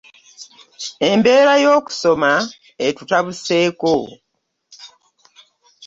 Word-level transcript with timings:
Embeera 1.09 1.53
y'okusoma 1.63 2.33
etutabuseeko. 2.87 3.93